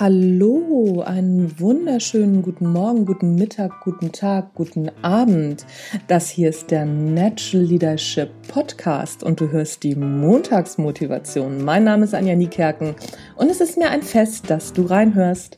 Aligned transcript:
Hallo, 0.00 1.02
einen 1.04 1.58
wunderschönen 1.58 2.42
guten 2.42 2.68
Morgen, 2.68 3.04
guten 3.04 3.34
Mittag, 3.34 3.80
guten 3.82 4.12
Tag, 4.12 4.54
guten 4.54 4.92
Abend. 5.02 5.66
Das 6.06 6.30
hier 6.30 6.50
ist 6.50 6.70
der 6.70 6.86
Natural 6.86 7.66
Leadership 7.66 8.28
Podcast 8.46 9.24
und 9.24 9.40
du 9.40 9.50
hörst 9.50 9.82
die 9.82 9.96
Montagsmotivation. 9.96 11.64
Mein 11.64 11.82
Name 11.82 12.04
ist 12.04 12.14
Anja 12.14 12.36
Niekerken 12.36 12.94
und 13.34 13.50
es 13.50 13.60
ist 13.60 13.76
mir 13.76 13.90
ein 13.90 14.02
Fest, 14.02 14.48
dass 14.50 14.72
du 14.72 14.82
reinhörst. 14.82 15.56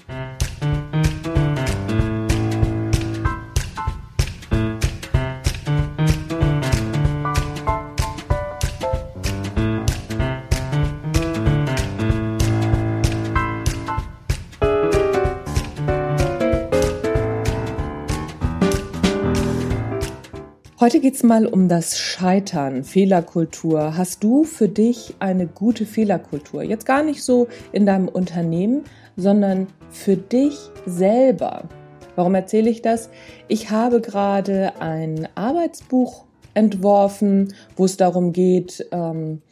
Heute 20.90 21.02
geht 21.02 21.14
es 21.14 21.22
mal 21.22 21.46
um 21.46 21.68
das 21.68 22.00
Scheitern, 22.00 22.82
Fehlerkultur. 22.82 23.96
Hast 23.96 24.24
du 24.24 24.42
für 24.42 24.68
dich 24.68 25.14
eine 25.20 25.46
gute 25.46 25.86
Fehlerkultur? 25.86 26.64
Jetzt 26.64 26.84
gar 26.84 27.04
nicht 27.04 27.22
so 27.22 27.46
in 27.70 27.86
deinem 27.86 28.08
Unternehmen, 28.08 28.82
sondern 29.16 29.68
für 29.90 30.16
dich 30.16 30.58
selber. 30.86 31.68
Warum 32.16 32.34
erzähle 32.34 32.70
ich 32.70 32.82
das? 32.82 33.08
Ich 33.46 33.70
habe 33.70 34.00
gerade 34.00 34.80
ein 34.80 35.28
Arbeitsbuch 35.36 36.24
entworfen, 36.54 37.54
wo 37.76 37.84
es 37.84 37.96
darum 37.96 38.32
geht, 38.32 38.84
ähm, 38.90 39.42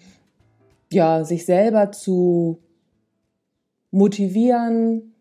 ja, 0.92 1.22
sich 1.22 1.46
selber 1.46 1.92
zu 1.92 2.58
motivieren, 3.92 5.14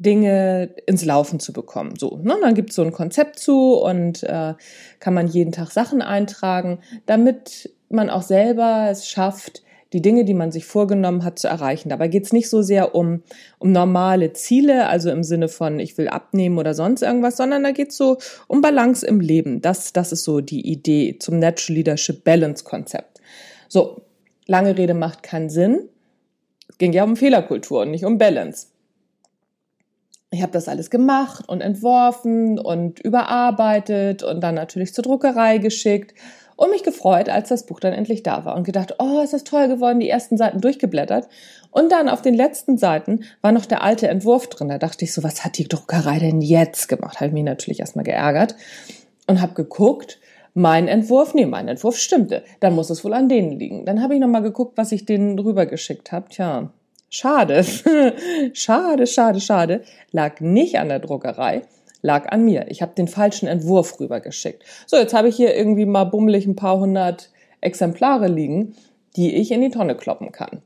Dinge 0.00 0.70
ins 0.86 1.04
Laufen 1.04 1.40
zu 1.40 1.52
bekommen. 1.52 1.94
So, 1.98 2.18
ne? 2.22 2.34
dann 2.40 2.54
gibt 2.54 2.70
es 2.70 2.76
so 2.76 2.82
ein 2.82 2.92
Konzept 2.92 3.38
zu 3.38 3.74
und 3.74 4.22
äh, 4.22 4.54
kann 4.98 5.14
man 5.14 5.28
jeden 5.28 5.52
Tag 5.52 5.70
Sachen 5.70 6.00
eintragen, 6.00 6.78
damit 7.04 7.70
man 7.90 8.08
auch 8.08 8.22
selber 8.22 8.88
es 8.90 9.06
schafft, 9.06 9.62
die 9.92 10.00
Dinge, 10.00 10.24
die 10.24 10.34
man 10.34 10.52
sich 10.52 10.64
vorgenommen 10.64 11.22
hat, 11.22 11.38
zu 11.38 11.48
erreichen. 11.48 11.90
Dabei 11.90 12.08
geht 12.08 12.24
es 12.24 12.32
nicht 12.32 12.48
so 12.48 12.62
sehr 12.62 12.94
um, 12.94 13.22
um 13.58 13.72
normale 13.72 14.32
Ziele, 14.32 14.86
also 14.86 15.10
im 15.10 15.22
Sinne 15.22 15.48
von, 15.48 15.80
ich 15.80 15.98
will 15.98 16.08
abnehmen 16.08 16.58
oder 16.58 16.72
sonst 16.72 17.02
irgendwas, 17.02 17.36
sondern 17.36 17.62
da 17.62 17.72
geht 17.72 17.90
es 17.90 17.96
so 17.96 18.16
um 18.46 18.62
Balance 18.62 19.06
im 19.06 19.20
Leben. 19.20 19.60
Das, 19.60 19.92
das 19.92 20.12
ist 20.12 20.24
so 20.24 20.40
die 20.40 20.66
Idee 20.66 21.18
zum 21.18 21.38
Natural 21.38 21.76
Leadership 21.76 22.24
Balance 22.24 22.64
Konzept. 22.64 23.20
So, 23.68 24.02
lange 24.46 24.78
Rede 24.78 24.94
macht 24.94 25.22
keinen 25.22 25.50
Sinn. 25.50 25.88
Es 26.68 26.78
ging 26.78 26.92
ja 26.92 27.04
um 27.04 27.16
Fehlerkultur 27.16 27.82
und 27.82 27.90
nicht 27.90 28.04
um 28.04 28.16
Balance 28.16 28.69
ich 30.30 30.42
habe 30.42 30.52
das 30.52 30.68
alles 30.68 30.90
gemacht 30.90 31.48
und 31.48 31.60
entworfen 31.60 32.58
und 32.58 33.00
überarbeitet 33.00 34.22
und 34.22 34.40
dann 34.40 34.54
natürlich 34.54 34.94
zur 34.94 35.02
Druckerei 35.02 35.58
geschickt 35.58 36.14
und 36.56 36.70
mich 36.70 36.82
gefreut, 36.82 37.28
als 37.28 37.48
das 37.48 37.66
Buch 37.66 37.80
dann 37.80 37.92
endlich 37.92 38.22
da 38.22 38.44
war 38.44 38.54
und 38.54 38.64
gedacht, 38.64 38.96
oh, 38.98 39.20
ist 39.22 39.32
das 39.32 39.44
toll 39.44 39.66
geworden, 39.66 39.98
die 39.98 40.08
ersten 40.08 40.36
Seiten 40.36 40.60
durchgeblättert. 40.60 41.26
Und 41.72 41.90
dann 41.90 42.08
auf 42.08 42.22
den 42.22 42.34
letzten 42.34 42.76
Seiten 42.76 43.24
war 43.40 43.50
noch 43.50 43.64
der 43.64 43.82
alte 43.82 44.08
Entwurf 44.08 44.46
drin. 44.48 44.68
Da 44.68 44.78
dachte 44.78 45.04
ich 45.04 45.12
so, 45.12 45.22
was 45.22 45.44
hat 45.44 45.58
die 45.58 45.66
Druckerei 45.66 46.18
denn 46.18 46.40
jetzt 46.40 46.88
gemacht? 46.88 47.16
Habe 47.16 47.28
ich 47.28 47.32
mich 47.32 47.44
natürlich 47.44 47.80
erstmal 47.80 48.04
geärgert 48.04 48.56
und 49.26 49.40
habe 49.40 49.54
geguckt, 49.54 50.20
mein 50.54 50.86
Entwurf, 50.88 51.32
nee, 51.34 51.46
mein 51.46 51.68
Entwurf 51.68 51.96
stimmte. 51.96 52.44
Dann 52.60 52.74
muss 52.74 52.90
es 52.90 53.04
wohl 53.04 53.14
an 53.14 53.28
denen 53.28 53.52
liegen. 53.52 53.84
Dann 53.84 54.02
habe 54.02 54.14
ich 54.14 54.20
nochmal 54.20 54.42
geguckt, 54.42 54.76
was 54.76 54.92
ich 54.92 55.06
denen 55.06 55.38
rübergeschickt 55.38 56.12
habe. 56.12 56.28
Tja, 56.28 56.70
Schade, 57.12 57.64
schade, 58.52 59.06
schade, 59.08 59.40
schade, 59.40 59.82
lag 60.12 60.40
nicht 60.40 60.78
an 60.78 60.88
der 60.88 61.00
Druckerei, 61.00 61.62
lag 62.02 62.30
an 62.30 62.44
mir. 62.44 62.66
Ich 62.68 62.82
habe 62.82 62.94
den 62.94 63.08
falschen 63.08 63.48
Entwurf 63.48 63.98
rübergeschickt. 63.98 64.62
So, 64.86 64.96
jetzt 64.96 65.12
habe 65.12 65.28
ich 65.28 65.34
hier 65.34 65.56
irgendwie 65.56 65.86
mal 65.86 66.04
bummelig 66.04 66.46
ein 66.46 66.54
paar 66.54 66.78
hundert 66.78 67.30
Exemplare 67.60 68.28
liegen, 68.28 68.76
die 69.16 69.34
ich 69.34 69.50
in 69.50 69.60
die 69.60 69.70
Tonne 69.70 69.96
kloppen 69.96 70.30
kann. 70.30 70.62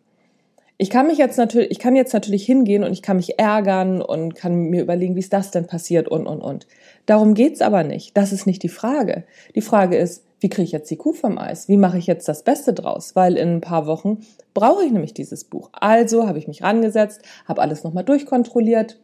Ich 0.76 0.90
kann 0.90 1.06
mich 1.06 1.16
jetzt 1.16 1.38
natürlich, 1.38 1.70
ich 1.70 1.78
kann 1.78 1.96
jetzt 1.96 2.12
natürlich 2.12 2.44
hingehen 2.44 2.84
und 2.84 2.92
ich 2.92 3.00
kann 3.00 3.16
mich 3.16 3.38
ärgern 3.38 4.02
und 4.02 4.34
kann 4.34 4.54
mir 4.54 4.82
überlegen, 4.82 5.14
wie 5.14 5.20
ist 5.20 5.32
das 5.32 5.50
denn 5.50 5.66
passiert 5.66 6.08
und 6.08 6.26
und 6.26 6.42
und. 6.42 6.66
Darum 7.06 7.32
geht's 7.32 7.62
aber 7.62 7.84
nicht. 7.84 8.14
Das 8.18 8.32
ist 8.32 8.46
nicht 8.46 8.62
die 8.62 8.68
Frage. 8.68 9.24
Die 9.54 9.62
Frage 9.62 9.96
ist, 9.96 10.24
wie 10.44 10.50
kriege 10.50 10.64
ich 10.64 10.72
jetzt 10.72 10.90
die 10.90 10.98
Kuh 10.98 11.14
vom 11.14 11.38
Eis? 11.38 11.68
Wie 11.68 11.78
mache 11.78 11.96
ich 11.96 12.06
jetzt 12.06 12.28
das 12.28 12.42
Beste 12.42 12.74
draus? 12.74 13.16
Weil 13.16 13.38
in 13.38 13.48
ein 13.48 13.60
paar 13.62 13.86
Wochen 13.86 14.26
brauche 14.52 14.84
ich 14.84 14.92
nämlich 14.92 15.14
dieses 15.14 15.44
Buch. 15.44 15.70
Also 15.72 16.28
habe 16.28 16.38
ich 16.38 16.46
mich 16.46 16.62
rangesetzt, 16.62 17.22
habe 17.48 17.62
alles 17.62 17.82
nochmal 17.82 18.04
durchkontrolliert, 18.04 19.00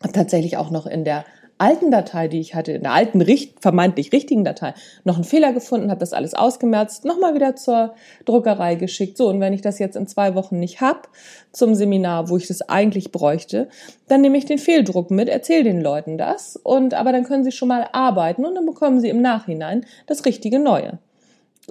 habe 0.00 0.14
tatsächlich 0.14 0.56
auch 0.56 0.70
noch 0.70 0.86
in 0.86 1.04
der 1.04 1.26
alten 1.58 1.90
Datei, 1.90 2.28
die 2.28 2.40
ich 2.40 2.54
hatte, 2.54 2.72
in 2.72 2.82
der 2.82 2.92
alten 2.92 3.24
vermeintlich 3.60 4.12
richtigen 4.12 4.44
Datei, 4.44 4.74
noch 5.04 5.14
einen 5.14 5.24
Fehler 5.24 5.52
gefunden, 5.52 5.90
habe 5.90 6.00
das 6.00 6.12
alles 6.12 6.34
ausgemerzt, 6.34 7.04
nochmal 7.04 7.34
wieder 7.34 7.56
zur 7.56 7.94
Druckerei 8.24 8.74
geschickt. 8.74 9.16
So, 9.16 9.28
und 9.28 9.40
wenn 9.40 9.52
ich 9.52 9.62
das 9.62 9.78
jetzt 9.78 9.96
in 9.96 10.06
zwei 10.06 10.34
Wochen 10.34 10.58
nicht 10.58 10.80
hab 10.80 11.08
zum 11.52 11.74
Seminar, 11.74 12.28
wo 12.28 12.36
ich 12.36 12.46
das 12.46 12.62
eigentlich 12.68 13.12
bräuchte, 13.12 13.68
dann 14.08 14.20
nehme 14.20 14.38
ich 14.38 14.44
den 14.44 14.58
Fehldruck 14.58 15.10
mit, 15.10 15.28
erzähle 15.28 15.64
den 15.64 15.80
Leuten 15.80 16.18
das 16.18 16.56
und 16.56 16.94
aber 16.94 17.12
dann 17.12 17.24
können 17.24 17.44
sie 17.44 17.52
schon 17.52 17.68
mal 17.68 17.88
arbeiten 17.92 18.44
und 18.44 18.54
dann 18.54 18.66
bekommen 18.66 19.00
sie 19.00 19.08
im 19.08 19.22
Nachhinein 19.22 19.86
das 20.06 20.24
richtige 20.24 20.58
Neue. 20.58 20.98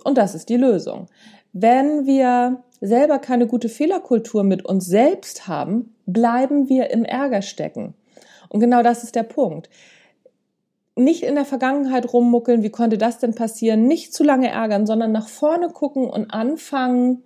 Und 0.03 0.17
das 0.17 0.35
ist 0.35 0.49
die 0.49 0.57
Lösung. 0.57 1.07
Wenn 1.53 2.05
wir 2.05 2.63
selber 2.81 3.19
keine 3.19 3.47
gute 3.47 3.69
Fehlerkultur 3.69 4.43
mit 4.43 4.65
uns 4.65 4.85
selbst 4.85 5.47
haben, 5.47 5.95
bleiben 6.05 6.67
wir 6.69 6.89
im 6.91 7.05
Ärger 7.05 7.41
stecken. 7.41 7.93
Und 8.49 8.59
genau 8.59 8.83
das 8.83 9.03
ist 9.03 9.15
der 9.15 9.23
Punkt. 9.23 9.69
Nicht 10.95 11.23
in 11.23 11.35
der 11.35 11.45
Vergangenheit 11.45 12.13
rummuckeln, 12.13 12.63
wie 12.63 12.69
konnte 12.69 12.97
das 12.97 13.19
denn 13.19 13.35
passieren, 13.35 13.87
nicht 13.87 14.13
zu 14.13 14.23
lange 14.23 14.49
ärgern, 14.49 14.85
sondern 14.85 15.11
nach 15.11 15.27
vorne 15.27 15.69
gucken 15.69 16.09
und 16.09 16.31
anfangen, 16.31 17.23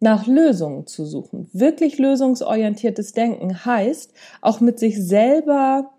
nach 0.00 0.26
Lösungen 0.26 0.86
zu 0.86 1.04
suchen. 1.04 1.48
Wirklich 1.52 1.98
lösungsorientiertes 1.98 3.12
Denken 3.12 3.64
heißt, 3.64 4.12
auch 4.40 4.60
mit 4.60 4.78
sich 4.78 4.96
selber 5.04 5.90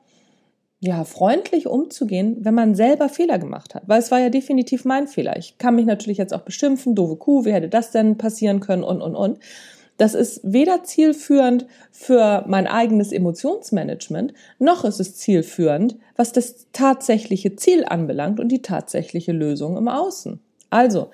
ja, 0.82 1.04
freundlich 1.04 1.68
umzugehen, 1.68 2.38
wenn 2.40 2.54
man 2.54 2.74
selber 2.74 3.10
Fehler 3.10 3.38
gemacht 3.38 3.76
hat. 3.76 3.84
Weil 3.88 4.00
es 4.00 4.12
war 4.12 4.20
ja 4.20 4.30
definitiv 4.30 4.86
mein 4.86 5.08
Fehler. 5.08 5.38
Ich 5.38 5.58
kann 5.58 5.76
mich 5.76 5.86
natürlich 5.86 6.18
jetzt 6.18 6.34
auch 6.34 6.42
beschimpfen, 6.42 6.96
doofe 6.96 7.18
Kuh, 7.18 7.44
wie 7.44 7.52
hätte 7.52 7.68
das 7.68 7.92
denn 7.92 8.18
passieren 8.18 8.62
können 8.62 8.84
und, 8.84 9.02
und, 9.02 9.16
und. 9.16 9.40
Das 10.00 10.14
ist 10.14 10.40
weder 10.44 10.86
zielführend 10.86 11.68
für 11.92 12.46
mein 12.48 12.68
eigenes 12.68 13.12
Emotionsmanagement, 13.12 14.34
noch 14.58 14.86
ist 14.86 15.02
es 15.02 15.18
zielführend, 15.18 15.98
was 16.16 16.32
das 16.32 16.68
tatsächliche 16.72 17.58
Ziel 17.58 17.84
anbelangt 17.84 18.40
und 18.40 18.48
die 18.48 18.62
tatsächliche 18.62 19.34
Lösung 19.34 19.76
im 19.76 19.90
Außen. 19.90 20.40
Also, 20.70 21.10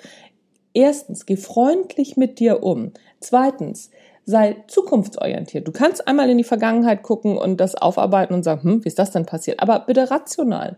erstens, 0.75 1.25
geh 1.25 1.35
freundlich 1.35 2.15
mit 2.15 2.37
dir 2.37 2.61
um. 2.61 2.91
Zweitens, 3.19 3.89
sei 4.23 4.57
zukunftsorientiert. 4.67 5.67
Du 5.67 5.71
kannst 5.71 6.07
einmal 6.07 6.29
in 6.29 6.37
die 6.37 6.43
Vergangenheit 6.43 7.01
gucken 7.01 7.39
und 7.39 7.59
das 7.59 7.73
aufarbeiten 7.73 8.35
und 8.35 8.43
sagen, 8.43 8.61
hm, 8.61 8.83
wie 8.83 8.89
ist 8.89 8.99
das 8.99 9.09
denn 9.09 9.25
passiert? 9.25 9.61
Aber 9.61 9.79
bitte 9.79 10.11
rational. 10.11 10.77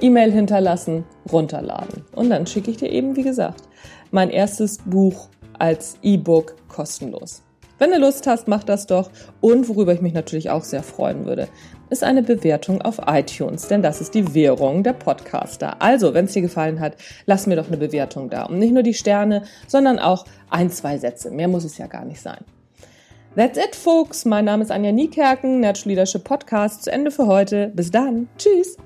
E-Mail 0.01 0.33
hinterlassen, 0.33 1.05
runterladen. 1.31 2.05
Und 2.13 2.31
dann 2.31 2.47
schicke 2.47 2.71
ich 2.71 2.77
dir 2.77 2.91
eben, 2.91 3.17
wie 3.17 3.23
gesagt, 3.23 3.63
mein 4.11 4.31
erstes 4.31 4.79
Buch 4.79 5.29
als 5.59 5.97
E-Book 6.03 6.57
kostenlos. 6.69 7.43
Wenn 7.79 7.91
du 7.91 7.99
Lust 7.99 8.27
hast, 8.27 8.47
mach 8.47 8.63
das 8.63 8.87
doch. 8.87 9.11
Und 9.41 9.69
worüber 9.69 9.93
ich 9.93 10.01
mich 10.01 10.15
natürlich 10.15 10.51
auch 10.51 10.63
sehr 10.63 10.83
freuen 10.83 11.27
würde, 11.27 11.49
ist 11.91 12.05
eine 12.05 12.23
Bewertung 12.23 12.83
auf 12.83 13.01
iTunes, 13.07 13.69
denn 13.69 13.83
das 13.83 14.01
ist 14.01 14.15
die 14.15 14.35
Währung 14.35 14.83
der 14.83 14.93
Podcaster. 14.93 15.83
Also, 15.83 16.15
wenn 16.15 16.27
es 16.27 16.33
dir 16.33 16.43
gefallen 16.43 16.81
hat, 16.81 16.97
lass 17.27 17.47
mir 17.47 17.57
doch 17.57 17.67
eine 17.67 17.77
Bewertung 17.77 18.31
da. 18.31 18.45
Und 18.45 18.59
nicht 18.59 18.73
nur 18.73 18.85
die 18.85 18.95
Sterne, 18.95 19.43
sondern 19.67 19.99
auch 19.99 20.25
ein, 20.51 20.71
zwei 20.71 20.99
Sätze. 20.99 21.31
Mehr 21.31 21.49
muss 21.49 21.65
es 21.65 21.79
ja 21.79 21.87
gar 21.87 22.05
nicht 22.05 22.21
sein. 22.21 22.45
That's 23.37 23.59
it, 23.59 23.75
folks. 23.75 24.25
Mein 24.25 24.45
Name 24.45 24.63
ist 24.63 24.71
Anja 24.71 24.93
Niekerken, 24.93 25.59
Natural 25.59 25.89
Leadership 25.91 26.23
Podcast. 26.23 26.85
Zu 26.85 26.93
Ende 26.93 27.11
für 27.11 27.27
heute. 27.27 27.73
Bis 27.75 27.91
dann. 27.91 28.29
Tschüss. 28.39 28.77